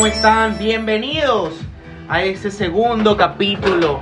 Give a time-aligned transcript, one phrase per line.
[0.00, 0.56] ¿Cómo están?
[0.56, 1.60] Bienvenidos
[2.08, 4.00] a este segundo capítulo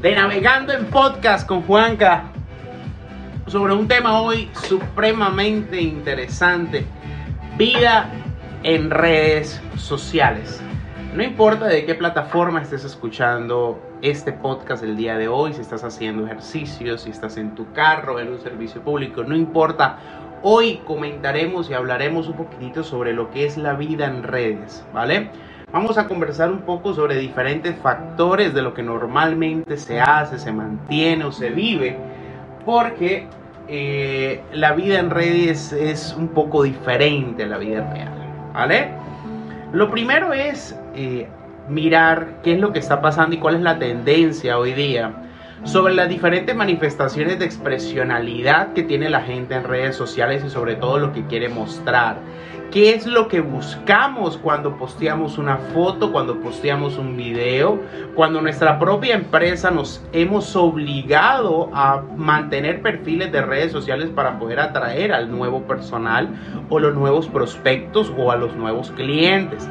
[0.00, 2.26] de Navegando en Podcast con Juanca
[3.48, 6.86] sobre un tema hoy supremamente interesante,
[7.58, 8.12] vida
[8.62, 10.62] en redes sociales.
[11.14, 15.84] No importa de qué plataforma estés escuchando este podcast el día de hoy, si estás
[15.84, 19.96] haciendo ejercicio, si estás en tu carro, en un servicio público, no importa
[20.42, 25.30] Hoy comentaremos y hablaremos un poquitito sobre lo que es la vida en redes, ¿vale?
[25.72, 30.52] Vamos a conversar un poco sobre diferentes factores de lo que normalmente se hace, se
[30.52, 31.96] mantiene o se vive,
[32.66, 33.28] porque
[33.68, 38.90] eh, la vida en redes es un poco diferente a la vida real, ¿vale?
[39.72, 41.28] Lo primero es eh,
[41.68, 45.12] mirar qué es lo que está pasando y cuál es la tendencia hoy día
[45.64, 50.76] sobre las diferentes manifestaciones de expresionalidad que tiene la gente en redes sociales y sobre
[50.76, 52.18] todo lo que quiere mostrar.
[52.70, 57.80] ¿Qué es lo que buscamos cuando posteamos una foto, cuando posteamos un video,
[58.16, 64.58] cuando nuestra propia empresa nos hemos obligado a mantener perfiles de redes sociales para poder
[64.58, 66.28] atraer al nuevo personal
[66.68, 69.68] o los nuevos prospectos o a los nuevos clientes?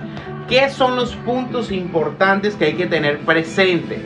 [0.48, 4.02] ¿Qué son los puntos importantes que hay que tener presente?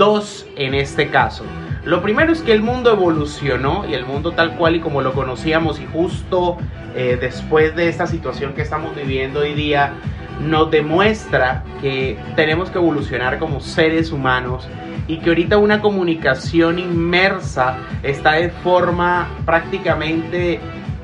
[0.00, 1.44] Dos en este caso.
[1.84, 5.12] Lo primero es que el mundo evolucionó y el mundo tal cual y como lo
[5.12, 6.56] conocíamos y justo
[6.96, 9.92] eh, después de esta situación que estamos viviendo hoy día
[10.40, 14.66] nos demuestra que tenemos que evolucionar como seres humanos
[15.06, 20.60] y que ahorita una comunicación inmersa está de forma prácticamente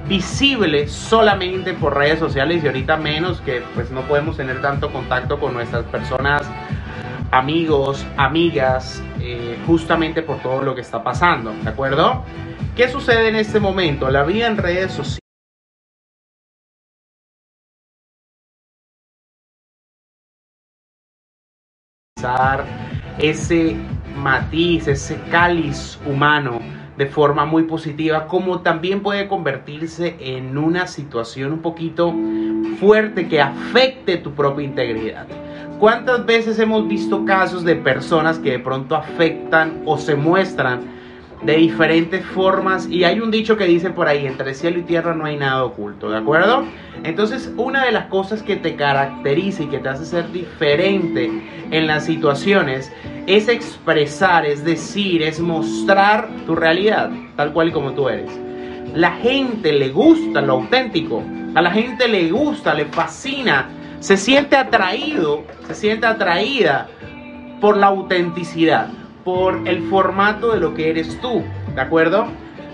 [0.09, 5.39] visible solamente por redes sociales y ahorita menos que pues no podemos tener tanto contacto
[5.39, 6.49] con nuestras personas
[7.37, 12.25] amigos, amigas, eh, justamente por todo lo que está pasando, ¿de acuerdo?
[12.75, 14.11] ¿Qué sucede en este momento?
[14.11, 15.21] La vida en redes sociales.
[23.19, 23.77] ese
[24.17, 26.59] matiz, ese cáliz humano
[26.97, 32.13] de forma muy positiva, como también puede convertirse en una situación un poquito
[32.81, 35.46] fuerte que afecte tu propia integridad.
[35.79, 40.81] ¿Cuántas veces hemos visto casos de personas que de pronto afectan o se muestran
[41.43, 42.89] de diferentes formas?
[42.89, 45.65] Y hay un dicho que dice por ahí, entre cielo y tierra no hay nada
[45.65, 46.65] oculto, ¿de acuerdo?
[47.05, 51.31] Entonces, una de las cosas que te caracteriza y que te hace ser diferente
[51.71, 52.91] en las situaciones
[53.27, 58.31] es expresar, es decir, es mostrar tu realidad, tal cual y como tú eres.
[58.95, 61.23] La gente le gusta lo auténtico,
[61.55, 66.89] a la gente le gusta, le fascina se siente atraído, se siente atraída
[67.61, 68.89] por la autenticidad,
[69.25, 71.43] por el formato de lo que eres tú,
[71.75, 72.27] ¿de acuerdo?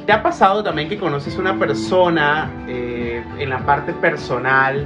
[0.07, 4.85] ¿Te ha pasado también que conoces una persona eh, en la parte personal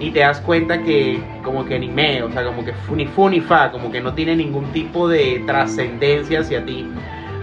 [0.00, 3.28] y te das cuenta que como que ni me, o sea, como que ni fu
[3.28, 6.86] ni fa, como que no tiene ningún tipo de trascendencia hacia ti?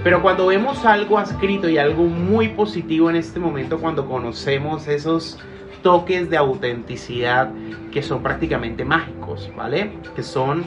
[0.03, 5.39] Pero cuando vemos algo escrito y algo muy positivo en este momento, cuando conocemos esos
[5.83, 7.51] toques de autenticidad
[7.91, 9.91] que son prácticamente mágicos, ¿vale?
[10.15, 10.63] Que son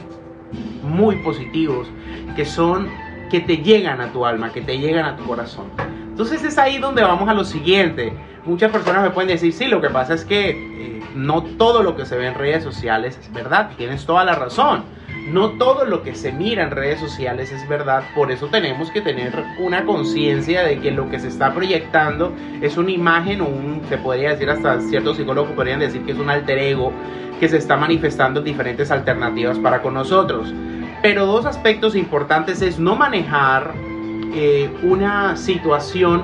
[0.83, 1.87] muy positivos,
[2.35, 2.87] que son
[3.29, 5.65] que te llegan a tu alma, que te llegan a tu corazón.
[6.09, 8.13] Entonces es ahí donde vamos a lo siguiente.
[8.45, 11.97] Muchas personas me pueden decir, sí, lo que pasa es que eh, no todo lo
[11.97, 14.85] que se ve en redes sociales es verdad, tienes toda la razón.
[15.31, 19.01] No todo lo que se mira en redes sociales es verdad, por eso tenemos que
[19.01, 23.81] tener una conciencia de que lo que se está proyectando es una imagen o un,
[23.89, 26.93] se podría decir hasta ciertos psicólogos podrían decir que es un alter ego
[27.41, 30.53] que se está manifestando en diferentes alternativas para con nosotros.
[31.01, 33.73] Pero dos aspectos importantes es no manejar
[34.33, 36.23] eh, una situación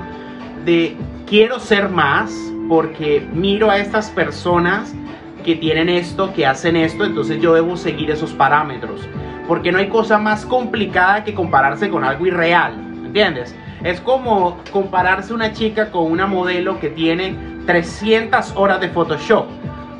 [0.64, 0.96] de
[1.28, 2.34] quiero ser más
[2.70, 4.96] porque miro a estas personas
[5.44, 9.02] que tienen esto, que hacen esto, entonces yo debo seguir esos parámetros.
[9.48, 12.74] Porque no hay cosa más complicada que compararse con algo irreal,
[13.06, 13.56] ¿entiendes?
[13.84, 17.36] Es como compararse una chica con una modelo que tiene
[17.66, 19.46] 300 horas de Photoshop.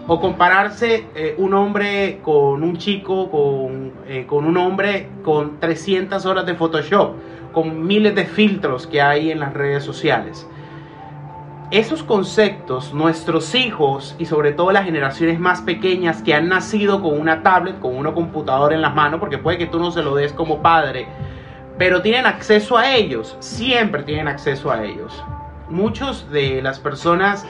[0.06, 6.26] O compararse eh, un hombre con un chico, con, eh, con un hombre con 300
[6.26, 7.14] horas de Photoshop,
[7.54, 10.46] con miles de filtros que hay en las redes sociales.
[11.74, 17.20] Esos conceptos, nuestros hijos y sobre todo las generaciones más pequeñas que han nacido con
[17.20, 20.14] una tablet, con una computadora en las manos, porque puede que tú no se lo
[20.14, 21.08] des como padre,
[21.80, 25.24] pero tienen acceso a ellos, siempre tienen acceso a ellos.
[25.68, 27.44] Muchos de las personas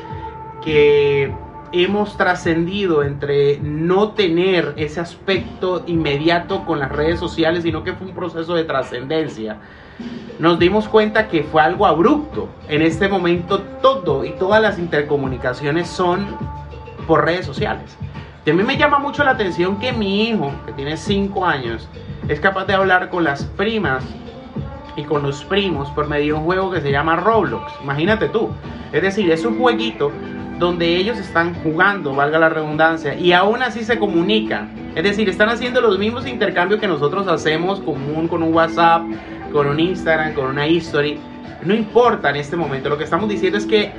[0.63, 1.35] que
[1.73, 8.07] hemos trascendido entre no tener ese aspecto inmediato con las redes sociales, sino que fue
[8.07, 9.57] un proceso de trascendencia
[10.39, 12.49] nos dimos cuenta que fue algo abrupto.
[12.67, 16.25] En este momento todo y todas las intercomunicaciones son
[17.07, 17.97] por redes sociales.
[18.45, 21.87] Y a mí me llama mucho la atención que mi hijo, que tiene 5 años,
[22.27, 24.03] es capaz de hablar con las primas
[24.95, 27.71] y con los primos por medio de un juego que se llama Roblox.
[27.81, 28.49] Imagínate tú.
[28.91, 30.11] Es decir, es un jueguito
[30.59, 34.91] donde ellos están jugando, valga la redundancia, y aún así se comunican.
[34.95, 39.03] Es decir, están haciendo los mismos intercambios que nosotros hacemos común con un WhatsApp,
[39.53, 41.17] con un Instagram, con una history.
[41.63, 43.91] No importa en este momento, lo que estamos diciendo es que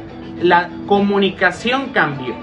[0.42, 2.34] la comunicación cambió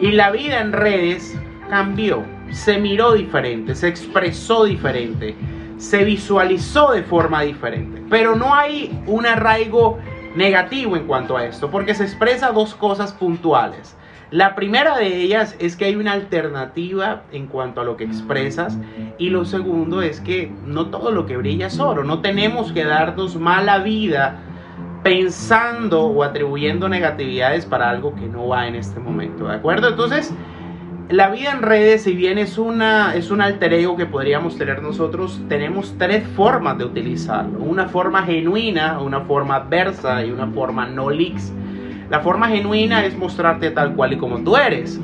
[0.00, 1.38] y la vida en redes
[1.70, 5.34] cambió, se miró diferente, se expresó diferente,
[5.78, 8.02] se visualizó de forma diferente.
[8.10, 9.98] Pero no hay un arraigo
[10.34, 13.96] negativo en cuanto a esto, porque se expresa dos cosas puntuales.
[14.32, 18.78] La primera de ellas es que hay una alternativa en cuanto a lo que expresas
[19.18, 22.82] y lo segundo es que no todo lo que brilla es oro, no tenemos que
[22.82, 24.40] darnos mala vida
[25.02, 29.88] pensando o atribuyendo negatividades para algo que no va en este momento, ¿de acuerdo?
[29.88, 30.32] Entonces,
[31.10, 34.82] la vida en redes, si bien es, una, es un alter ego que podríamos tener
[34.82, 37.58] nosotros, tenemos tres formas de utilizarlo.
[37.58, 41.52] Una forma genuina, una forma adversa y una forma no leaks.
[42.12, 45.00] La forma genuina es mostrarte tal cual y como tú eres.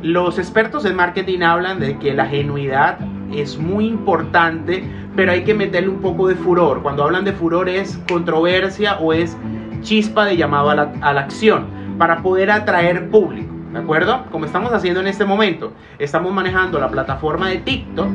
[0.00, 3.00] Los expertos en marketing hablan de que la genuidad
[3.34, 4.84] es muy importante,
[5.16, 6.84] pero hay que meterle un poco de furor.
[6.84, 9.36] Cuando hablan de furor es controversia o es
[9.80, 11.66] chispa de llamado a la, a la acción
[11.98, 13.55] para poder atraer público.
[13.76, 14.24] ¿De acuerdo?
[14.32, 18.08] Como estamos haciendo en este momento, estamos manejando la plataforma de TikTok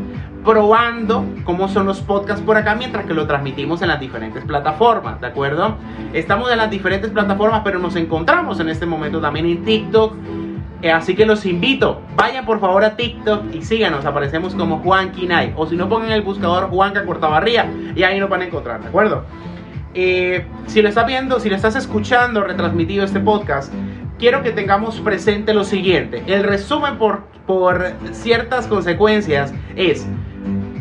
[0.43, 5.21] probando cómo son los podcasts por acá mientras que lo transmitimos en las diferentes plataformas,
[5.21, 5.75] ¿de acuerdo?
[6.13, 10.15] Estamos en las diferentes plataformas, pero nos encontramos en este momento también en TikTok.
[10.81, 15.11] Eh, así que los invito, vayan por favor a TikTok y síganos, aparecemos como Juan
[15.11, 15.53] Kinay.
[15.55, 18.87] O si no, pongan el buscador Juanca Cortabarría y ahí nos van a encontrar, ¿de
[18.87, 19.25] acuerdo?
[19.93, 23.73] Eh, si lo estás viendo, si lo estás escuchando retransmitido este podcast,
[24.21, 26.21] quiero que tengamos presente lo siguiente.
[26.27, 30.06] El resumen por, por ciertas consecuencias es,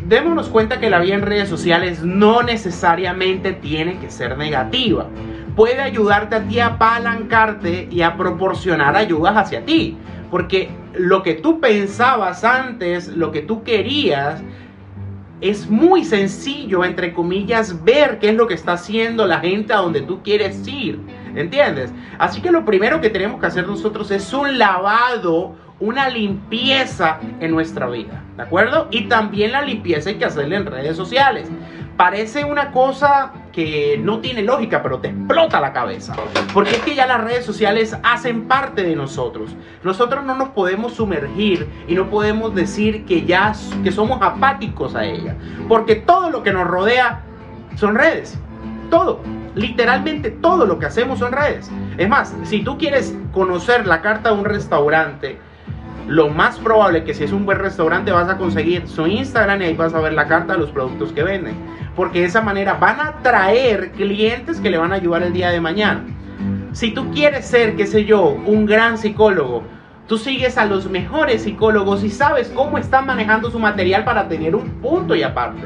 [0.07, 5.07] démonos cuenta que la vida en redes sociales no necesariamente tiene que ser negativa.
[5.55, 9.97] Puede ayudarte a ti a apalancarte y a proporcionar ayudas hacia ti.
[10.29, 14.43] Porque lo que tú pensabas antes, lo que tú querías,
[15.41, 19.77] es muy sencillo, entre comillas, ver qué es lo que está haciendo la gente a
[19.77, 20.99] donde tú quieres ir.
[21.35, 21.91] ¿Entiendes?
[22.17, 27.51] Así que lo primero que tenemos que hacer nosotros es un lavado, una limpieza en
[27.51, 28.87] nuestra vida, ¿de acuerdo?
[28.91, 31.49] Y también la limpieza hay que hacerla en redes sociales.
[31.97, 36.15] Parece una cosa que no tiene lógica, pero te explota la cabeza.
[36.53, 39.55] Porque es que ya las redes sociales hacen parte de nosotros.
[39.83, 45.05] Nosotros no nos podemos sumergir y no podemos decir que ya que somos apáticos a
[45.05, 45.35] ella.
[45.67, 47.23] Porque todo lo que nos rodea
[47.75, 48.39] son redes.
[48.89, 49.21] Todo
[49.55, 51.71] literalmente todo lo que hacemos son redes.
[51.97, 55.37] Es más, si tú quieres conocer la carta de un restaurante,
[56.07, 59.65] lo más probable que si es un buen restaurante vas a conseguir su Instagram y
[59.65, 61.55] ahí vas a ver la carta de los productos que venden.
[61.95, 65.49] Porque de esa manera van a traer clientes que le van a ayudar el día
[65.49, 66.03] de mañana.
[66.73, 69.63] Si tú quieres ser, qué sé yo, un gran psicólogo,
[70.07, 74.55] tú sigues a los mejores psicólogos y sabes cómo están manejando su material para tener
[74.55, 75.63] un punto y aparte.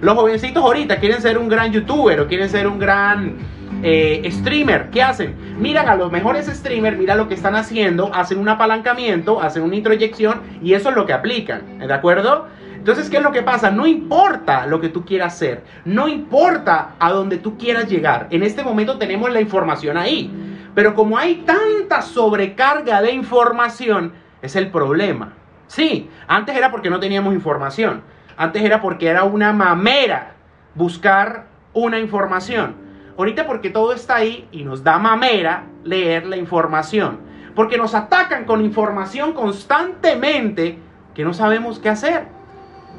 [0.00, 3.36] Los jovencitos ahorita quieren ser un gran youtuber o quieren ser un gran
[3.82, 4.90] eh, streamer.
[4.90, 5.34] ¿Qué hacen?
[5.58, 9.76] Miran a los mejores streamers, mira lo que están haciendo, hacen un apalancamiento, hacen una
[9.76, 11.78] introyección y eso es lo que aplican.
[11.78, 12.46] ¿De acuerdo?
[12.74, 13.70] Entonces, ¿qué es lo que pasa?
[13.70, 18.28] No importa lo que tú quieras hacer, no importa a donde tú quieras llegar.
[18.30, 20.30] En este momento tenemos la información ahí.
[20.74, 24.12] Pero como hay tanta sobrecarga de información,
[24.42, 25.32] es el problema.
[25.66, 28.02] Sí, antes era porque no teníamos información.
[28.36, 30.34] Antes era porque era una mamera
[30.74, 32.76] buscar una información.
[33.16, 37.20] Ahorita porque todo está ahí y nos da mamera leer la información.
[37.54, 40.78] Porque nos atacan con información constantemente
[41.14, 42.26] que no sabemos qué hacer.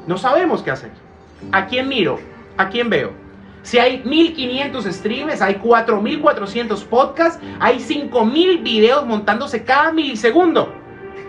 [0.07, 0.91] No sabemos qué hacer.
[1.51, 2.19] ¿A quién miro?
[2.57, 3.11] ¿A quién veo?
[3.61, 10.73] Si hay 1500 streams, hay 4400 podcasts, hay 5000 videos montándose cada milisegundo.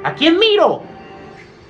[0.04, 0.82] ¿A quién miro?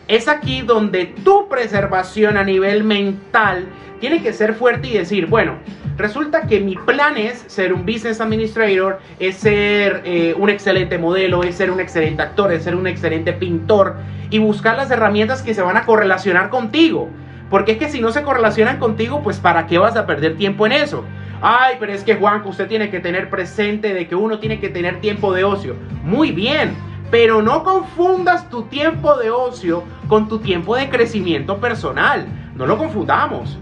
[0.09, 3.69] Es aquí donde tu preservación a nivel mental
[4.01, 5.59] tiene que ser fuerte y decir, bueno,
[5.99, 11.43] Resulta que mi plan es ser un business administrator, es ser eh, un excelente modelo,
[11.43, 13.97] es ser un excelente actor, es ser un excelente pintor
[14.31, 17.09] y buscar las herramientas que se van a correlacionar contigo.
[17.51, 20.67] Porque es que si no se correlacionan contigo, pues ¿para qué vas a perder tiempo
[20.67, 21.05] en eso?
[21.41, 24.69] Ay, pero es que Juan, usted tiene que tener presente de que uno tiene que
[24.69, 25.75] tener tiempo de ocio.
[26.05, 26.77] Muy bien,
[27.11, 32.27] pero no confundas tu tiempo de ocio con tu tiempo de crecimiento personal.
[32.55, 33.59] No lo confundamos.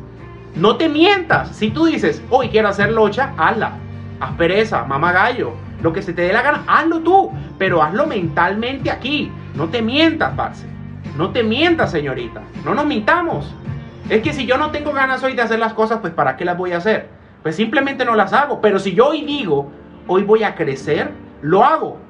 [0.57, 1.55] No te mientas.
[1.57, 3.73] Si tú dices, hoy quiero hacer locha, hazla.
[4.21, 5.53] Haz pereza, mamá gallo.
[5.83, 7.31] Lo que se te dé la gana, hazlo tú.
[7.59, 9.31] Pero hazlo mentalmente aquí.
[9.55, 10.67] No te mientas, parce.
[11.17, 12.43] No te mientas, señorita.
[12.65, 13.55] No nos mintamos.
[14.09, 16.45] Es que si yo no tengo ganas hoy de hacer las cosas, pues ¿para qué
[16.45, 17.09] las voy a hacer?
[17.43, 18.61] Pues simplemente no las hago.
[18.61, 19.71] Pero si yo hoy digo,
[20.07, 21.13] hoy voy a crecer,
[21.43, 22.06] lo hago.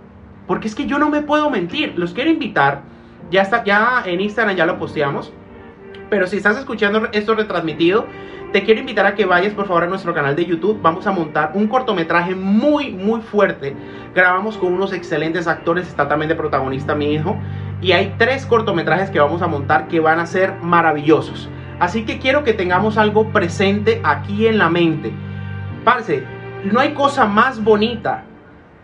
[0.46, 1.94] Porque es que yo no me puedo mentir.
[1.96, 2.82] Los quiero invitar.
[3.30, 5.32] Ya está, ya en Instagram ya lo posteamos.
[6.08, 8.06] Pero si estás escuchando esto retransmitido,
[8.52, 10.80] te quiero invitar a que vayas por favor a nuestro canal de YouTube.
[10.80, 13.74] Vamos a montar un cortometraje muy, muy fuerte.
[14.14, 15.88] Grabamos con unos excelentes actores.
[15.88, 17.36] Está también de protagonista mi hijo.
[17.82, 21.50] Y hay tres cortometrajes que vamos a montar que van a ser maravillosos.
[21.80, 25.12] Así que quiero que tengamos algo presente aquí en la mente.
[25.84, 26.24] Parce,
[26.64, 28.24] no hay cosa más bonita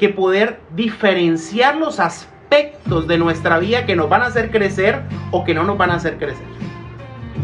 [0.03, 5.45] que poder diferenciar los aspectos de nuestra vida que nos van a hacer crecer o
[5.45, 6.45] que no nos van a hacer crecer.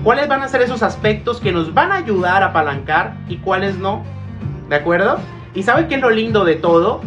[0.02, 3.78] ¿Cuáles van a ser esos aspectos que nos van a ayudar a apalancar y cuáles
[3.78, 4.02] no?
[4.68, 5.20] ¿De acuerdo?
[5.54, 7.00] ¿Y sabe qué es lo lindo de todo?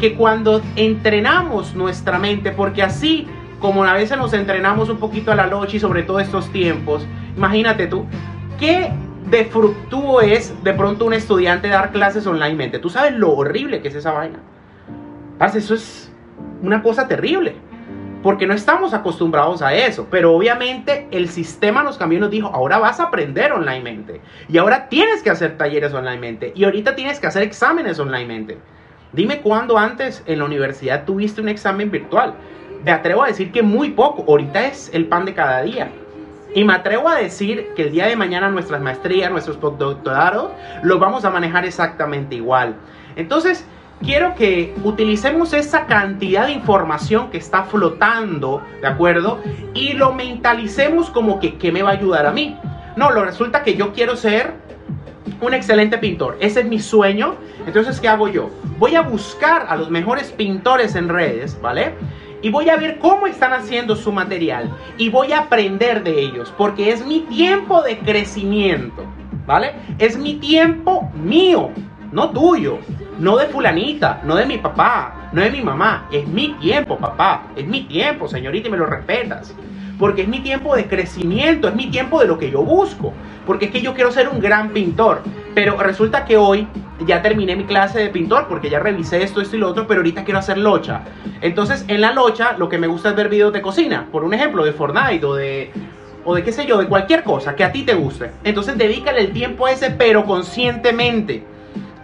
[0.00, 3.28] Que cuando entrenamos nuestra mente, porque así
[3.60, 7.06] como a veces nos entrenamos un poquito a la noche y sobre todo estos tiempos,
[7.36, 8.06] imagínate tú,
[8.58, 8.90] ¿qué
[9.28, 12.70] de fructuo es de pronto un estudiante dar clases online?
[12.78, 14.38] ¿Tú sabes lo horrible que es esa vaina?
[15.38, 16.12] Parce, eso es
[16.62, 17.54] una cosa terrible
[18.24, 20.08] porque no estamos acostumbrados a eso.
[20.10, 24.22] Pero obviamente el sistema nos cambió y nos dijo, ahora vas a aprender onlinemente.
[24.48, 26.50] Y ahora tienes que hacer talleres onlinemente.
[26.56, 28.56] Y ahorita tienes que hacer exámenes onlinemente.
[29.12, 32.32] Dime cuándo antes en la universidad tuviste un examen virtual.
[32.82, 34.24] Me atrevo a decir que muy poco.
[34.26, 35.90] Ahorita es el pan de cada día.
[36.54, 40.50] Y me atrevo a decir que el día de mañana nuestras maestrías, nuestros postdoctorados,
[40.82, 42.76] los vamos a manejar exactamente igual.
[43.16, 43.66] Entonces,
[44.02, 49.40] quiero que utilicemos esa cantidad de información que está flotando, ¿de acuerdo?
[49.74, 52.56] Y lo mentalicemos como que, ¿qué me va a ayudar a mí?
[52.96, 54.54] No, lo resulta que yo quiero ser
[55.40, 56.36] un excelente pintor.
[56.40, 57.34] Ese es mi sueño.
[57.66, 58.50] Entonces, ¿qué hago yo?
[58.78, 61.94] Voy a buscar a los mejores pintores en redes, ¿vale?
[62.42, 64.70] Y voy a ver cómo están haciendo su material.
[64.98, 66.52] Y voy a aprender de ellos.
[66.56, 69.04] Porque es mi tiempo de crecimiento,
[69.46, 69.72] ¿vale?
[69.98, 71.70] Es mi tiempo mío,
[72.12, 72.78] no tuyo.
[73.18, 76.08] No de fulanita, no de mi papá, no de mi mamá.
[76.10, 77.44] Es mi tiempo, papá.
[77.54, 79.54] Es mi tiempo, señorita, y me lo respetas.
[79.98, 83.12] Porque es mi tiempo de crecimiento, es mi tiempo de lo que yo busco.
[83.46, 85.22] Porque es que yo quiero ser un gran pintor.
[85.54, 86.66] Pero resulta que hoy
[87.06, 90.00] ya terminé mi clase de pintor porque ya revisé esto, esto y lo otro, pero
[90.00, 91.02] ahorita quiero hacer locha.
[91.40, 94.06] Entonces, en la locha lo que me gusta es ver videos de cocina.
[94.10, 95.70] Por un ejemplo, de Fortnite o de
[96.24, 98.30] o de qué sé yo, de cualquier cosa que a ti te guste.
[98.44, 101.44] Entonces dedícale el tiempo a ese, pero conscientemente.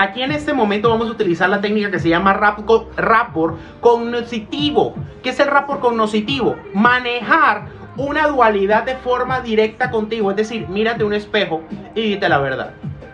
[0.00, 4.94] Aquí en este momento vamos a utilizar la técnica que se llama rapport cognoscitivo.
[5.22, 6.56] ¿Qué es el rapport cognoscitivo?
[6.72, 7.66] Manejar
[7.98, 10.30] una dualidad de forma directa contigo.
[10.30, 11.60] Es decir, mírate un espejo
[11.94, 12.72] y dite la verdad.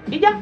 [0.09, 0.39] Y ya,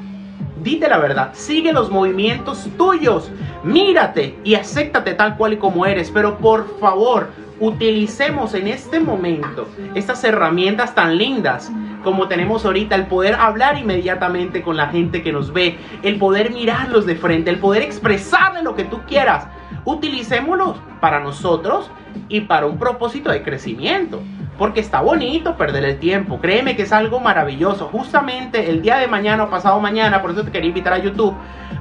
[0.62, 1.30] dite la verdad.
[1.32, 3.30] Sigue los movimientos tuyos.
[3.62, 6.10] Mírate y acéptate tal cual y como eres.
[6.10, 11.72] Pero por favor, utilicemos en este momento estas herramientas tan lindas
[12.04, 16.52] como tenemos ahorita, el poder hablar inmediatamente con la gente que nos ve, el poder
[16.52, 19.48] mirarlos de frente, el poder expresarle lo que tú quieras.
[19.84, 21.90] Utilicémoslo para nosotros
[22.28, 24.22] y para un propósito de crecimiento.
[24.56, 26.40] Porque está bonito perder el tiempo.
[26.40, 27.88] Créeme que es algo maravilloso.
[27.88, 31.34] Justamente el día de mañana o pasado mañana, por eso te quería invitar a YouTube,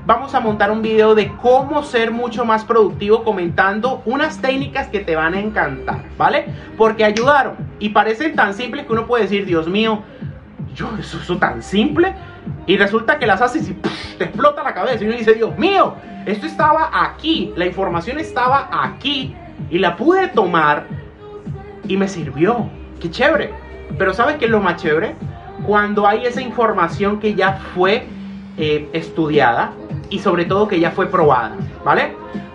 [0.07, 4.99] vamos a montar un video de cómo ser mucho más productivo comentando unas técnicas que
[4.99, 6.45] te van a encantar, ¿vale?
[6.75, 10.01] Porque ayudaron y parecen tan simples que uno puede decir, Dios mío,
[10.75, 12.13] yo, eso, es tan simple.
[12.65, 13.73] Y resulta que las haces y
[14.17, 15.03] te explota la cabeza.
[15.03, 19.35] Y uno dice, Dios mío, esto estaba aquí, la información estaba aquí
[19.69, 20.85] y la pude tomar
[21.87, 22.69] y me sirvió.
[22.99, 23.51] Qué chévere.
[23.97, 25.15] Pero ¿sabes qué es lo más chévere?
[25.65, 28.07] Cuando hay esa información que ya fue
[28.57, 29.73] eh, estudiada
[30.09, 32.13] y sobre todo que ya fue probada, ¿vale?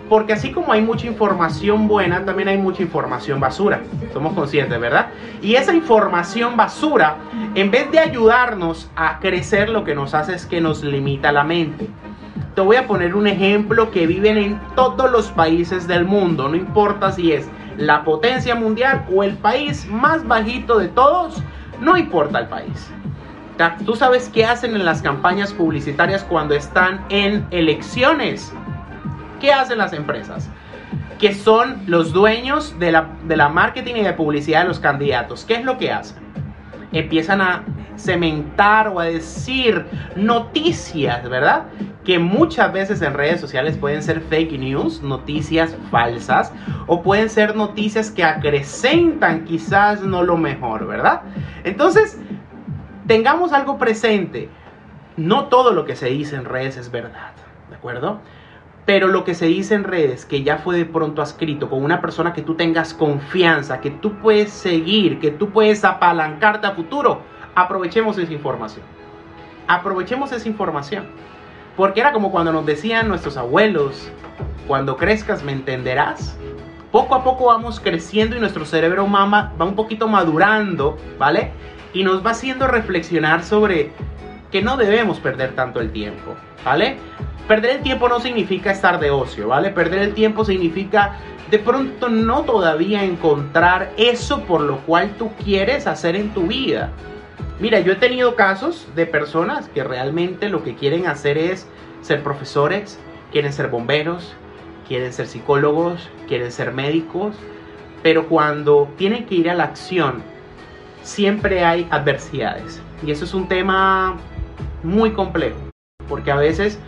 [0.09, 3.81] Porque así como hay mucha información buena, también hay mucha información basura.
[4.11, 5.09] Somos conscientes, ¿verdad?
[5.41, 7.17] Y esa información basura,
[7.53, 11.43] en vez de ayudarnos a crecer, lo que nos hace es que nos limita la
[11.43, 11.87] mente.
[12.55, 16.55] Te voy a poner un ejemplo que viven en todos los países del mundo, no
[16.55, 17.47] importa si es
[17.77, 21.41] la potencia mundial o el país más bajito de todos,
[21.79, 22.91] no importa el país.
[23.85, 28.53] ¿Tú sabes qué hacen en las campañas publicitarias cuando están en elecciones?
[29.39, 30.49] ¿Qué hacen las empresas?
[31.19, 35.45] Que son los dueños de la, de la marketing y de publicidad de los candidatos.
[35.45, 36.17] ¿Qué es lo que hacen?
[36.91, 37.63] Empiezan a
[37.99, 41.65] cementar o a decir noticias, ¿verdad?
[42.03, 46.51] Que muchas veces en redes sociales pueden ser fake news, noticias falsas,
[46.87, 51.21] o pueden ser noticias que acrecentan quizás no lo mejor, ¿verdad?
[51.63, 52.17] Entonces,
[53.05, 54.49] tengamos algo presente.
[55.17, 57.31] No todo lo que se dice en redes es verdad,
[57.69, 58.21] ¿de acuerdo?
[58.89, 62.01] Pero lo que se dice en redes, que ya fue de pronto escrito con una
[62.01, 67.21] persona que tú tengas confianza, que tú puedes seguir, que tú puedes apalancarte a futuro,
[67.53, 68.83] aprovechemos esa información.
[69.67, 71.05] Aprovechemos esa información.
[71.77, 74.11] Porque era como cuando nos decían nuestros abuelos,
[74.67, 76.35] cuando crezcas me entenderás.
[76.91, 81.51] Poco a poco vamos creciendo y nuestro cerebro mama va un poquito madurando, ¿vale?
[81.93, 83.91] Y nos va haciendo reflexionar sobre
[84.51, 86.97] que no debemos perder tanto el tiempo, ¿vale?
[87.47, 89.69] Perder el tiempo no significa estar de ocio, ¿vale?
[89.69, 91.17] Perder el tiempo significa
[91.49, 96.91] de pronto no todavía encontrar eso por lo cual tú quieres hacer en tu vida.
[97.59, 101.67] Mira, yo he tenido casos de personas que realmente lo que quieren hacer es
[102.01, 102.99] ser profesores,
[103.31, 104.33] quieren ser bomberos,
[104.87, 107.35] quieren ser psicólogos, quieren ser médicos,
[108.01, 110.23] pero cuando tienen que ir a la acción,
[111.01, 112.81] siempre hay adversidades.
[113.05, 114.17] Y eso es un tema
[114.83, 115.57] muy complejo,
[116.07, 116.79] porque a veces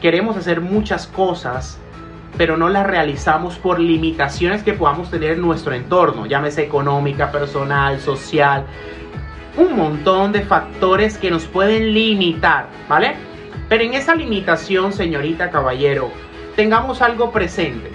[0.00, 1.78] queremos hacer muchas cosas,
[2.36, 8.00] pero no las realizamos por limitaciones que podamos tener en nuestro entorno, llámese económica, personal,
[8.00, 8.66] social,
[9.56, 13.14] un montón de factores que nos pueden limitar, ¿vale?
[13.68, 16.10] Pero en esa limitación, señorita caballero,
[16.56, 17.90] tengamos algo presente.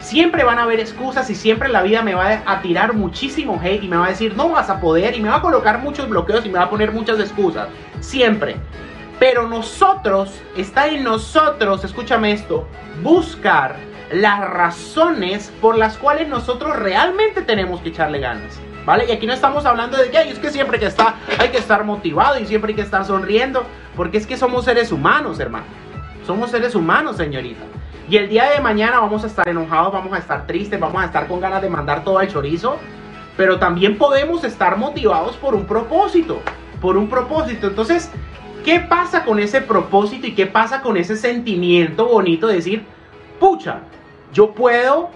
[0.00, 3.82] Siempre van a haber excusas y siempre la vida me va a tirar muchísimo hate
[3.82, 6.08] y me va a decir no vas a poder y me va a colocar muchos
[6.10, 7.68] bloqueos y me va a poner muchas excusas.
[8.00, 8.56] Siempre.
[9.18, 12.66] Pero nosotros, está en nosotros, escúchame esto,
[13.02, 13.76] buscar
[14.10, 18.60] las razones por las cuales nosotros realmente tenemos que echarle ganas.
[18.84, 19.06] ¿Vale?
[19.08, 21.84] Y aquí no estamos hablando de que es que siempre que está hay que estar
[21.84, 23.64] motivado y siempre hay que estar sonriendo,
[23.96, 25.64] porque es que somos seres humanos, hermano.
[26.26, 27.64] Somos seres humanos, señorita.
[28.10, 31.06] Y el día de mañana vamos a estar enojados, vamos a estar tristes, vamos a
[31.06, 32.78] estar con ganas de mandar todo al chorizo,
[33.36, 36.40] pero también podemos estar motivados por un propósito,
[36.82, 37.68] por un propósito.
[37.68, 38.10] Entonces,
[38.64, 42.84] ¿qué pasa con ese propósito y qué pasa con ese sentimiento bonito de decir,
[43.38, 43.80] pucha,
[44.32, 45.10] yo puedo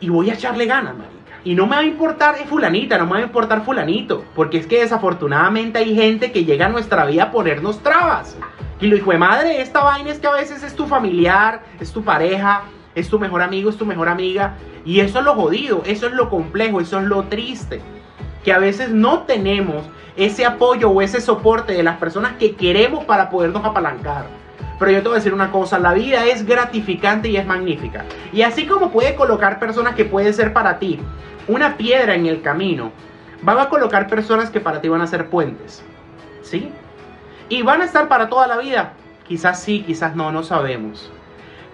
[0.00, 1.38] y voy a echarle ganas, marica.
[1.44, 4.66] Y no me va a importar fulanita, no me va a importar fulanito, porque es
[4.66, 8.36] que desafortunadamente hay gente que llega a nuestra vida a ponernos trabas.
[8.80, 11.92] Y lo hijo de madre, esta vaina es que a veces es tu familiar, es
[11.92, 14.56] tu pareja, es tu mejor amigo, es tu mejor amiga.
[14.84, 17.80] Y eso es lo jodido, eso es lo complejo, eso es lo triste.
[18.44, 19.84] Que a veces no tenemos
[20.16, 24.26] ese apoyo o ese soporte de las personas que queremos para podernos apalancar.
[24.78, 28.04] Pero yo te voy a decir una cosa, la vida es gratificante y es magnífica.
[28.32, 30.98] Y así como puede colocar personas que pueden ser para ti
[31.48, 32.92] una piedra en el camino,
[33.42, 35.82] van a colocar personas que para ti van a ser puentes.
[36.42, 36.70] ¿Sí?
[37.48, 38.94] Y van a estar para toda la vida.
[39.28, 41.10] Quizás sí, quizás no, no sabemos.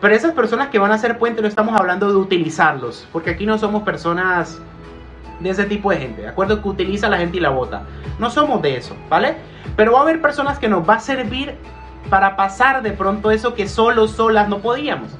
[0.00, 3.46] Pero esas personas que van a ser puentes no estamos hablando de utilizarlos, porque aquí
[3.46, 4.60] no somos personas
[5.40, 6.62] de ese tipo de gente, ¿de acuerdo?
[6.62, 7.82] Que utiliza a la gente y la bota.
[8.18, 9.36] No somos de eso, ¿vale?
[9.76, 11.54] Pero va a haber personas que nos va a servir
[12.08, 15.10] para pasar de pronto eso que solos, solas no podíamos.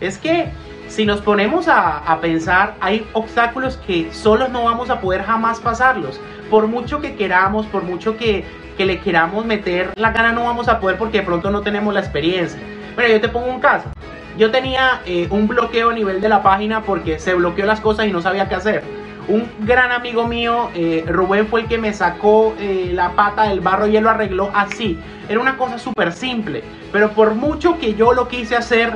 [0.00, 0.50] Es que
[0.88, 6.20] si nos ponemos a, pensar, hay obstáculos que solos no vamos a poder jamás pasarlos.
[6.50, 8.44] Por mucho que queramos, por mucho que,
[8.76, 11.92] que le queramos meter la gana, no vamos a poder porque de pronto no tenemos
[11.94, 12.60] la experiencia.
[12.94, 13.88] Bueno, yo te pongo un caso.
[14.36, 18.06] Yo tenía eh, un bloqueo a nivel de la página porque se bloqueó las cosas
[18.06, 19.03] y no sabía qué hacer.
[19.26, 23.60] Un gran amigo mío, eh, Rubén, fue el que me sacó eh, la pata del
[23.60, 24.98] barro y él lo arregló así.
[25.28, 28.92] Era una cosa súper simple, pero por mucho que yo lo quise hacer,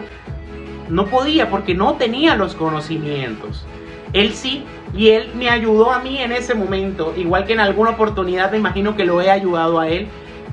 [0.90, 3.64] no podía porque no tenía los conocimientos.
[4.12, 4.64] Él sí,
[4.94, 8.58] y él me ayudó a mí en ese momento, igual que en alguna oportunidad me
[8.58, 10.08] imagino que lo he ayudado a él.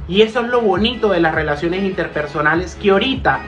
[0.07, 3.39] Y eso es lo bonito de las relaciones interpersonales que ahorita,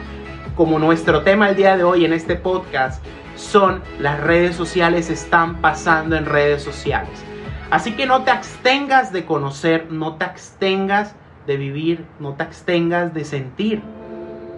[0.56, 3.04] como nuestro tema el día de hoy en este podcast,
[3.38, 7.24] son las redes sociales están pasando en redes sociales.
[7.70, 13.14] Así que no te abstengas de conocer, no te abstengas de vivir, no te abstengas
[13.14, 13.82] de sentir.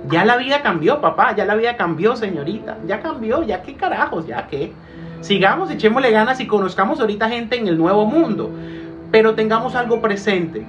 [0.08, 4.26] Ya la vida cambió, papá, ya la vida cambió, señorita, ya cambió, ya qué carajos,
[4.26, 4.72] ya qué.
[5.22, 8.50] Sigamos, echémosle ganas y conozcamos ahorita gente en el nuevo mundo,
[9.12, 10.66] pero tengamos algo presente.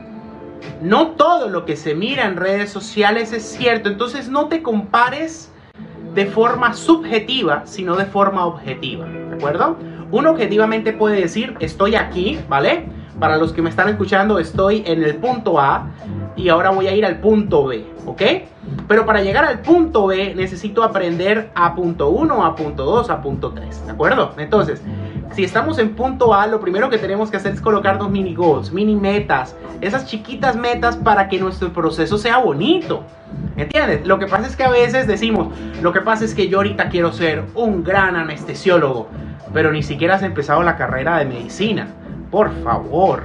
[0.82, 5.50] No todo lo que se mira en redes sociales es cierto, entonces no te compares
[6.14, 9.76] de forma subjetiva, sino de forma objetiva, ¿de acuerdo?
[10.10, 12.88] Uno objetivamente puede decir, estoy aquí, ¿vale?
[13.18, 15.90] Para los que me están escuchando, estoy en el punto A
[16.36, 18.22] y ahora voy a ir al punto B, ¿ok?
[18.88, 23.22] Pero para llegar al punto B necesito aprender a punto 1, a punto 2, a
[23.22, 24.32] punto 3, ¿de acuerdo?
[24.38, 24.82] Entonces,
[25.34, 28.72] si estamos en punto A, lo primero que tenemos que hacer es colocarnos mini goals,
[28.72, 33.04] mini metas, esas chiquitas metas para que nuestro proceso sea bonito.
[33.56, 34.06] ¿Entiendes?
[34.06, 35.48] Lo que pasa es que a veces decimos,
[35.82, 39.08] lo que pasa es que yo ahorita quiero ser un gran anestesiólogo,
[39.52, 41.88] pero ni siquiera has empezado la carrera de medicina.
[42.30, 43.24] Por favor,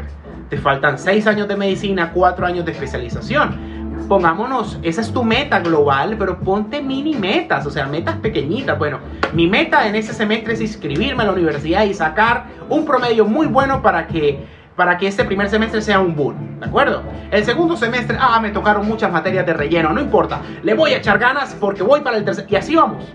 [0.49, 3.74] te faltan 6 años de medicina, 4 años de especialización
[4.05, 8.77] pongámonos, esa es tu meta global, pero ponte mini metas, o sea, metas pequeñitas.
[8.77, 8.99] Bueno,
[9.33, 13.47] mi meta en ese semestre es inscribirme a la universidad y sacar un promedio muy
[13.47, 17.01] bueno para que para que este primer semestre sea un boom, ¿de acuerdo?
[17.31, 20.97] El segundo semestre, ah, me tocaron muchas materias de relleno, no importa, le voy a
[20.97, 23.05] echar ganas porque voy para el tercer, y así vamos.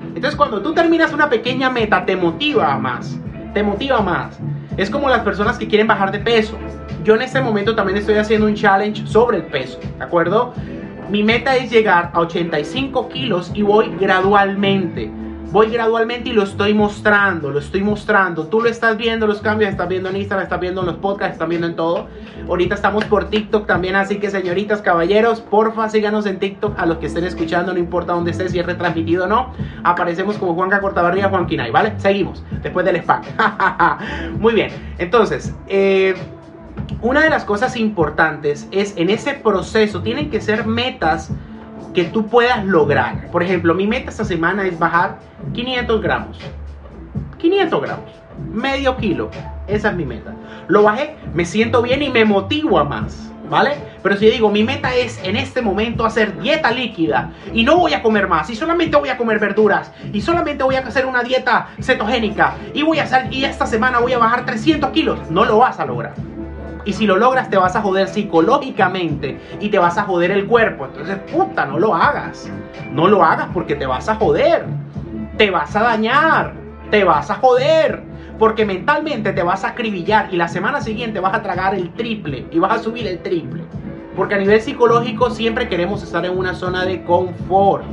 [0.00, 3.18] Entonces cuando tú terminas una pequeña meta, te motiva más,
[3.52, 4.38] te motiva más.
[4.76, 6.56] Es como las personas que quieren bajar de peso.
[7.04, 10.54] Yo en este momento también estoy haciendo un challenge sobre el peso, ¿de acuerdo?
[11.08, 15.10] Mi meta es llegar a 85 kilos y voy gradualmente.
[15.52, 18.46] Voy gradualmente y lo estoy mostrando, lo estoy mostrando.
[18.46, 21.32] Tú lo estás viendo, los cambios, estás viendo en Instagram, estás viendo en los podcasts,
[21.32, 22.06] estás viendo en todo.
[22.48, 26.98] Ahorita estamos por TikTok también, así que señoritas, caballeros, porfa, síganos en TikTok a los
[26.98, 29.52] que estén escuchando, no importa dónde estés, si es retransmitido o no.
[29.82, 31.94] Aparecemos como Juanca Cortabarría, Juan Quinay, ¿vale?
[31.96, 33.22] Seguimos, después del spam.
[34.38, 36.14] Muy bien, entonces, eh
[37.02, 41.30] una de las cosas importantes es en ese proceso tienen que ser metas
[41.94, 43.30] que tú puedas lograr.
[43.30, 45.18] Por ejemplo, mi meta esta semana es bajar
[45.52, 46.38] 500 gramos.
[47.38, 48.10] 500 gramos.
[48.52, 49.30] Medio kilo.
[49.66, 50.34] Esa es mi meta.
[50.68, 53.26] Lo bajé, me siento bien y me motivo a más.
[53.48, 53.72] ¿Vale?
[54.00, 57.94] Pero si digo, mi meta es en este momento hacer dieta líquida y no voy
[57.94, 61.24] a comer más y solamente voy a comer verduras y solamente voy a hacer una
[61.24, 65.44] dieta cetogénica y voy a hacer y esta semana voy a bajar 300 kilos, no
[65.44, 66.14] lo vas a lograr.
[66.84, 70.46] Y si lo logras te vas a joder psicológicamente y te vas a joder el
[70.46, 70.86] cuerpo.
[70.86, 72.50] Entonces, puta, no lo hagas.
[72.90, 74.64] No lo hagas porque te vas a joder.
[75.36, 76.54] Te vas a dañar.
[76.90, 78.02] Te vas a joder.
[78.38, 82.46] Porque mentalmente te vas a acribillar y la semana siguiente vas a tragar el triple
[82.50, 83.62] y vas a subir el triple.
[84.16, 87.84] Porque a nivel psicológico siempre queremos estar en una zona de confort.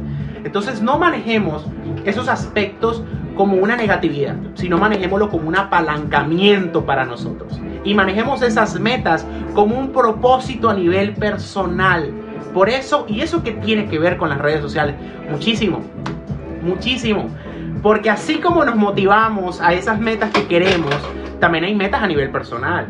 [0.48, 1.66] Entonces no manejemos
[2.06, 3.04] esos aspectos
[3.36, 7.60] como una negatividad, sino manejémoslo como un apalancamiento para nosotros.
[7.84, 12.14] Y manejemos esas metas como un propósito a nivel personal.
[12.54, 14.96] Por eso, y eso que tiene que ver con las redes sociales,
[15.30, 15.82] muchísimo,
[16.62, 17.28] muchísimo.
[17.84, 20.96] Porque así como nos motivamos a esas metas que queremos,
[21.42, 22.88] también hay metas a nivel personal.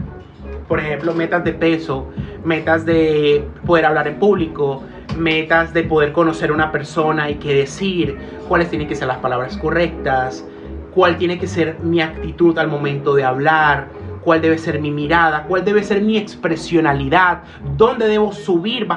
[0.67, 2.11] Por ejemplo, metas de peso,
[2.45, 4.83] metas de poder hablar en público,
[5.17, 9.17] metas de poder conocer a una persona y que decir cuáles tienen que ser las
[9.17, 10.45] palabras correctas,
[10.93, 13.89] cuál tiene que ser mi actitud al momento de hablar,
[14.23, 17.43] cuál debe ser mi mirada, cuál debe ser mi expresionalidad,
[17.77, 18.87] dónde debo subir.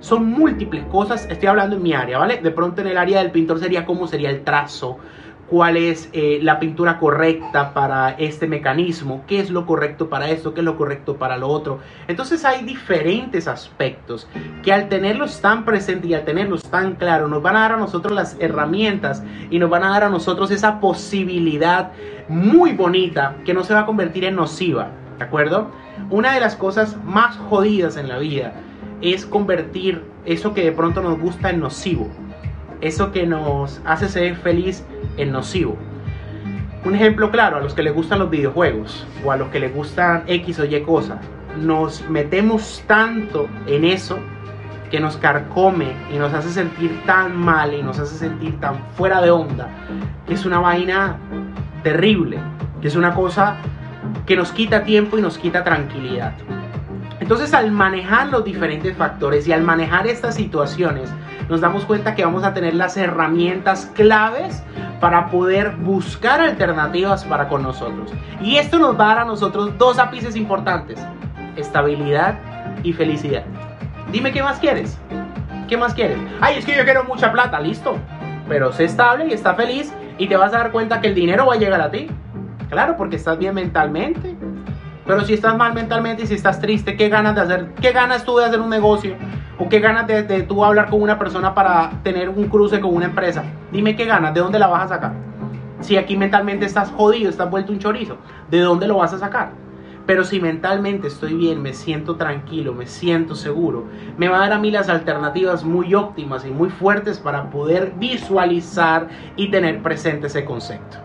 [0.00, 2.38] Son múltiples cosas, estoy hablando en mi área, ¿vale?
[2.38, 4.98] De pronto en el área del pintor sería cómo sería el trazo,
[5.50, 10.54] cuál es eh, la pintura correcta para este mecanismo, qué es lo correcto para esto,
[10.54, 11.80] qué es lo correcto para lo otro.
[12.06, 14.28] Entonces hay diferentes aspectos
[14.62, 17.76] que al tenerlos tan presentes y al tenerlos tan claros nos van a dar a
[17.78, 21.90] nosotros las herramientas y nos van a dar a nosotros esa posibilidad
[22.28, 25.72] muy bonita que no se va a convertir en nociva, ¿de acuerdo?
[26.10, 28.52] Una de las cosas más jodidas en la vida
[29.02, 32.08] es convertir eso que de pronto nos gusta en nocivo
[32.80, 34.84] eso que nos hace ser feliz
[35.16, 35.76] en nocivo.
[36.84, 39.74] Un ejemplo claro, a los que les gustan los videojuegos o a los que les
[39.74, 41.18] gustan X o Y cosas,
[41.58, 44.18] nos metemos tanto en eso
[44.90, 49.20] que nos carcome y nos hace sentir tan mal y nos hace sentir tan fuera
[49.20, 49.68] de onda,
[50.26, 51.16] que es una vaina
[51.82, 52.38] terrible,
[52.80, 53.56] que es una cosa
[54.26, 56.32] que nos quita tiempo y nos quita tranquilidad.
[57.20, 61.10] Entonces al manejar los diferentes factores y al manejar estas situaciones,
[61.50, 64.62] nos damos cuenta que vamos a tener las herramientas claves
[65.00, 68.12] para poder buscar alternativas para con nosotros.
[68.40, 71.04] Y esto nos va a dar a nosotros dos ápices importantes,
[71.56, 72.38] estabilidad
[72.84, 73.42] y felicidad.
[74.12, 74.96] Dime qué más quieres.
[75.68, 76.18] ¿Qué más quieres?
[76.40, 77.96] Ay, es que yo quiero mucha plata, listo.
[78.48, 81.46] Pero sé estable y está feliz y te vas a dar cuenta que el dinero
[81.46, 82.08] va a llegar a ti.
[82.68, 84.36] Claro, porque estás bien mentalmente,
[85.04, 87.74] pero si estás mal mentalmente y si estás triste, ¿qué ganas de hacer?
[87.80, 89.16] ¿Qué ganas tú de hacer un negocio?
[89.60, 92.94] ¿O qué ganas de, de tú hablar con una persona para tener un cruce con
[92.94, 93.44] una empresa?
[93.70, 95.12] Dime qué ganas, ¿de dónde la vas a sacar?
[95.80, 98.16] Si aquí mentalmente estás jodido, estás vuelto un chorizo,
[98.50, 99.50] ¿de dónde lo vas a sacar?
[100.06, 103.84] Pero si mentalmente estoy bien, me siento tranquilo, me siento seguro,
[104.16, 107.92] me va a dar a mí las alternativas muy óptimas y muy fuertes para poder
[107.98, 110.96] visualizar y tener presente ese concepto.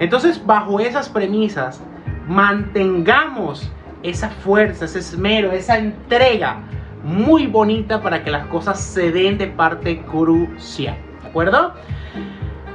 [0.00, 1.80] Entonces, bajo esas premisas,
[2.26, 3.70] mantengamos
[4.02, 6.62] esa fuerza, ese esmero, esa entrega
[7.04, 10.96] muy bonita para que las cosas se den de parte crucial.
[11.22, 11.74] ¿De acuerdo?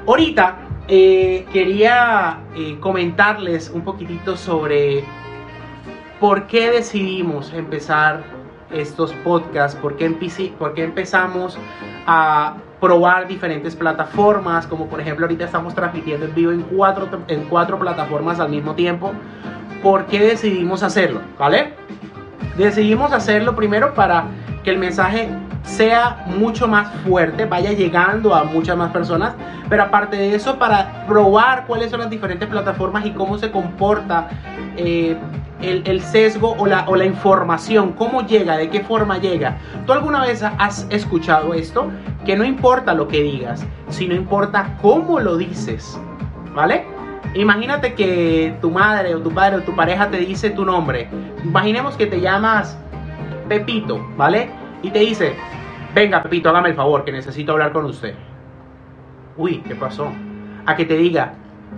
[0.05, 5.03] Ahorita eh, quería eh, comentarles un poquitito sobre
[6.19, 8.23] por qué decidimos empezar
[8.71, 10.09] estos podcasts, por qué,
[10.57, 11.57] por qué empezamos
[12.05, 17.43] a probar diferentes plataformas, como por ejemplo ahorita estamos transmitiendo en vivo en cuatro, en
[17.45, 19.11] cuatro plataformas al mismo tiempo.
[19.81, 21.21] ¿Por qué decidimos hacerlo?
[21.37, 21.73] ¿Vale?
[22.57, 24.25] Decidimos hacerlo primero para
[24.63, 25.29] que el mensaje
[25.63, 29.35] sea mucho más fuerte, vaya llegando a muchas más personas,
[29.69, 34.29] pero aparte de eso, para probar cuáles son las diferentes plataformas y cómo se comporta
[34.75, 35.17] eh,
[35.61, 39.57] el, sesgo o la, o la información, cómo llega, de qué forma llega.
[39.85, 41.91] ¿Tú alguna vez has escuchado esto?
[42.25, 45.99] Que no importa lo que digas, sino importa cómo lo dices,
[46.55, 46.96] ¿vale?
[47.33, 51.07] Imagínate que tu madre o tu padre o tu pareja te dice tu nombre.
[51.43, 52.77] Imaginemos que te llamas
[53.47, 54.49] Pepito, ¿vale?
[54.81, 55.35] Y te dice,
[55.93, 58.15] venga Pepito, hágame el favor, que necesito hablar con usted.
[59.35, 60.11] Uy, ¿qué pasó?
[60.65, 61.33] A que te diga,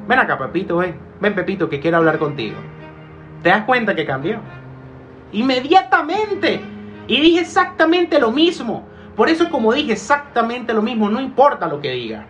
[0.08, 2.58] ven acá Pepito, ven, ven Pepito, que quiero hablar contigo.
[3.44, 4.40] ¿Te das cuenta que cambió?
[5.32, 6.62] Inmediatamente.
[7.08, 8.88] Y dije exactamente lo mismo.
[9.16, 12.26] Por eso como dije exactamente lo mismo, no importa lo que diga.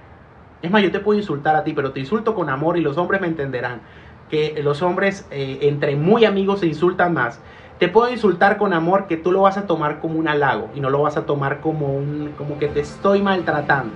[0.62, 2.98] Es más, yo te puedo insultar a ti, pero te insulto con amor y los
[2.98, 3.82] hombres me entenderán.
[4.30, 7.42] Que los hombres eh, entre muy amigos se insultan más.
[7.80, 10.82] Te puedo insultar con amor que tú lo vas a tomar como un halago y
[10.82, 13.94] no lo vas a tomar como un como que te estoy maltratando.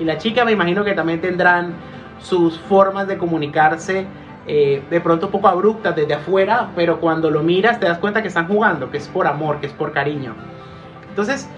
[0.00, 1.74] Y la chica me imagino que también tendrán
[2.18, 4.06] sus formas de comunicarse
[4.46, 8.20] eh, de pronto un poco abruptas desde afuera, pero cuando lo miras te das cuenta
[8.20, 10.34] que están jugando, que es por amor, que es por cariño.
[11.08, 11.48] Entonces,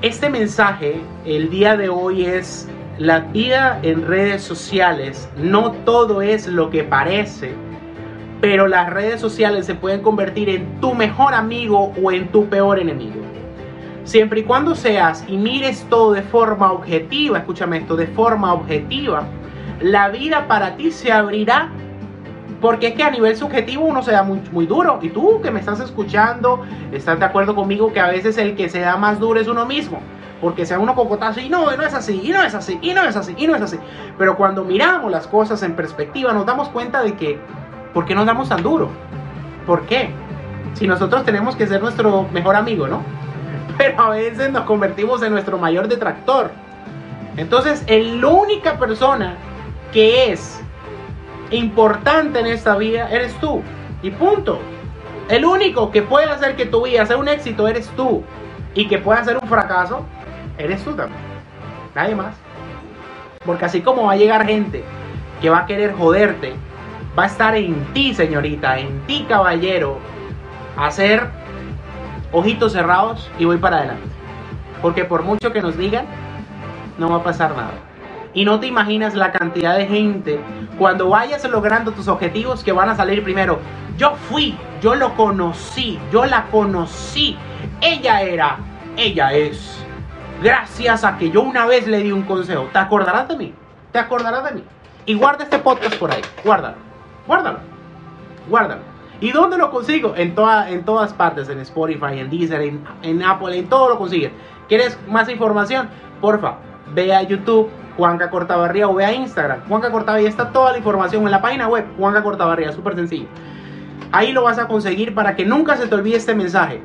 [0.00, 2.68] este mensaje el día de hoy es
[2.98, 5.28] la vida en redes sociales.
[5.36, 7.54] No todo es lo que parece
[8.44, 12.78] pero las redes sociales se pueden convertir en tu mejor amigo o en tu peor
[12.78, 13.22] enemigo.
[14.04, 19.24] Siempre y cuando seas y mires todo de forma objetiva, escúchame esto, de forma objetiva,
[19.80, 21.70] la vida para ti se abrirá.
[22.60, 24.98] Porque es que a nivel subjetivo uno se da muy, duro.
[25.00, 28.68] Y tú que me estás escuchando, estás de acuerdo conmigo que a veces el que
[28.68, 30.00] se da más duro es uno mismo.
[30.44, 33.02] Porque sea uno cocotazo y no, no es así, y no es así, y no
[33.02, 33.78] es así, y no es así.
[34.18, 37.40] Pero cuando miramos las cosas en perspectiva nos damos cuenta de que
[37.94, 38.90] ¿por qué nos damos tan duro?
[39.66, 40.10] ¿Por qué?
[40.74, 43.00] Si nosotros tenemos que ser nuestro mejor amigo, ¿no?
[43.78, 46.50] Pero a veces nos convertimos en nuestro mayor detractor.
[47.38, 49.36] Entonces, la única persona
[49.94, 50.60] que es
[51.52, 53.62] importante en esta vida eres tú.
[54.02, 54.58] Y punto.
[55.30, 58.22] El único que puede hacer que tu vida sea un éxito eres tú.
[58.74, 60.04] Y que pueda ser un fracaso,
[60.58, 61.20] eres tú también.
[61.94, 62.34] Nadie más.
[63.44, 64.84] Porque así como va a llegar gente
[65.40, 66.54] que va a querer joderte,
[67.18, 69.98] va a estar en ti, señorita, en ti, caballero,
[70.76, 71.28] hacer
[72.32, 74.08] ojitos cerrados y voy para adelante.
[74.82, 76.06] Porque por mucho que nos digan,
[76.98, 77.72] no va a pasar nada.
[78.34, 80.40] Y no te imaginas la cantidad de gente
[80.76, 83.60] cuando vayas logrando tus objetivos que van a salir primero.
[83.96, 87.36] Yo fui, yo lo conocí, yo la conocí.
[87.80, 88.58] Ella era,
[88.96, 89.83] ella es.
[90.42, 92.68] Gracias a que yo una vez le di un consejo.
[92.72, 93.54] ¿Te acordarás de mí?
[93.92, 94.64] ¿Te acordarás de mí?
[95.06, 96.76] Y guarda este podcast por ahí, guárdalo.
[97.26, 97.58] Guárdalo.
[98.48, 98.82] Guárdalo.
[99.20, 100.14] ¿Y dónde lo consigo?
[100.16, 102.60] En, toda, en todas partes, en Spotify, en Deezer,
[103.02, 104.32] en, Apple, en todo lo consigues.
[104.68, 105.88] ¿Quieres más información?
[106.20, 106.56] Porfa,
[106.92, 110.28] ve a YouTube, Juanca Cortabarría, o ve a Instagram, Juanca Cortabarría.
[110.28, 113.28] Está toda la información en la página web, Juanca Cortabarría, súper sencillo.
[114.12, 116.82] Ahí lo vas a conseguir para que nunca se te olvide este mensaje.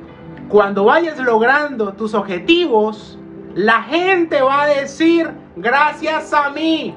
[0.48, 3.19] Cuando vayas logrando tus objetivos,
[3.60, 6.96] la gente va a decir, gracias a mí.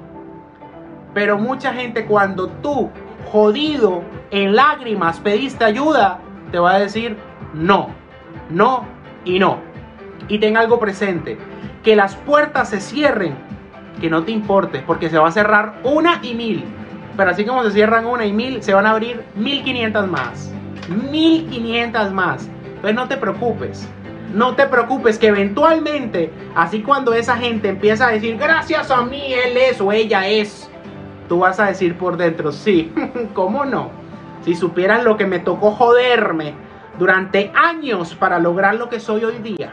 [1.13, 2.89] Pero mucha gente cuando tú
[3.33, 6.21] jodido, en lágrimas, pediste ayuda,
[6.53, 7.17] te va a decir
[7.53, 7.89] no,
[8.49, 8.85] no
[9.25, 9.59] y no.
[10.29, 11.37] Y ten algo presente,
[11.83, 13.35] que las puertas se cierren,
[14.01, 16.65] que no te importe, porque se va a cerrar una y mil.
[17.17, 20.55] Pero así como se cierran una y mil, se van a abrir mil quinientas más.
[21.11, 22.49] Mil quinientas más.
[22.83, 23.91] Pues no te preocupes.
[24.33, 29.33] No te preocupes que eventualmente, así cuando esa gente empieza a decir, gracias a mí,
[29.33, 30.71] él es o ella es,
[31.29, 32.93] tú vas a decir por dentro, sí,
[33.35, 33.91] ¿cómo no?
[34.43, 36.55] Si supieras lo que me tocó joderme
[36.99, 39.73] durante años para lograr lo que soy hoy día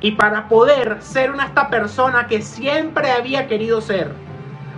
[0.00, 4.12] y para poder ser una esta persona que siempre había querido ser.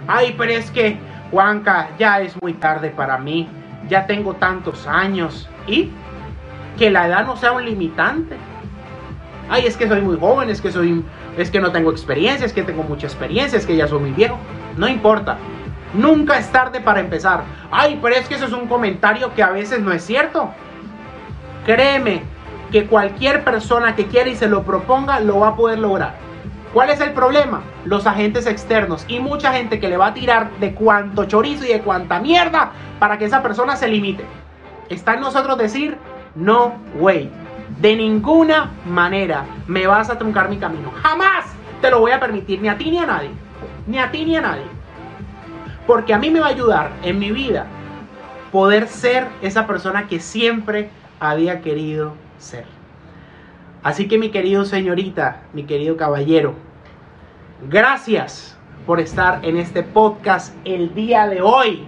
[0.07, 0.99] Ay, pero es que,
[1.31, 3.49] Juanca, ya es muy tarde para mí,
[3.89, 5.91] ya tengo tantos años y
[6.79, 8.37] que la edad no sea un limitante.
[9.49, 11.05] Ay, es que soy muy joven, es que soy
[11.37, 14.13] es que no tengo experiencia, es que tengo mucha experiencia, es que ya soy muy
[14.13, 14.39] viejo.
[14.77, 15.37] No importa.
[15.93, 17.45] Nunca es tarde para empezar.
[17.71, 20.51] Ay, pero es que eso es un comentario que a veces no es cierto.
[21.67, 22.23] créeme
[22.71, 26.17] que cualquier persona que quiera y se lo proponga lo va a poder lograr.
[26.73, 27.63] ¿Cuál es el problema?
[27.85, 31.69] Los agentes externos y mucha gente que le va a tirar de cuanto chorizo y
[31.69, 34.25] de cuanta mierda para que esa persona se limite.
[34.89, 35.97] Está en nosotros decir,
[36.35, 37.31] no way.
[37.81, 40.91] De ninguna manera me vas a truncar mi camino.
[41.03, 41.47] Jamás
[41.81, 43.31] te lo voy a permitir, ni a ti ni a nadie.
[43.87, 44.67] Ni a ti ni a nadie.
[45.87, 47.67] Porque a mí me va a ayudar en mi vida
[48.53, 52.65] poder ser esa persona que siempre había querido ser.
[53.83, 56.55] Así que mi querido señorita, mi querido caballero,
[57.69, 58.57] gracias
[58.87, 61.87] por estar en este podcast el día de hoy,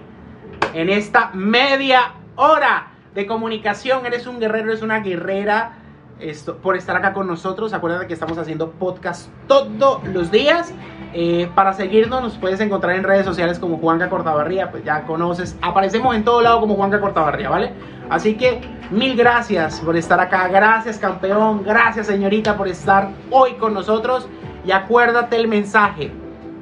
[0.74, 4.06] en esta media hora de comunicación.
[4.06, 5.78] Eres un guerrero, eres una guerrera
[6.20, 7.72] esto, por estar acá con nosotros.
[7.72, 10.72] Acuérdate que estamos haciendo podcast todos los días.
[11.12, 15.56] Eh, para seguirnos nos puedes encontrar en redes sociales como Juanca Cortabarría, pues ya conoces.
[15.62, 17.72] Aparecemos en todo lado como Juanca Cortabarría, ¿vale?
[18.10, 20.48] Así que mil gracias por estar acá.
[20.48, 24.28] Gracias campeón, gracias señorita por estar hoy con nosotros.
[24.66, 26.12] Y acuérdate el mensaje,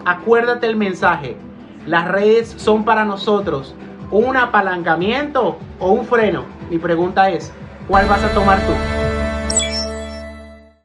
[0.05, 1.37] acuérdate el mensaje.
[1.87, 3.75] Las redes son para nosotros
[4.11, 6.45] un apalancamiento o un freno.
[6.71, 7.53] Mi pregunta es,
[7.89, 9.14] ¿cuál vas a tomar tú?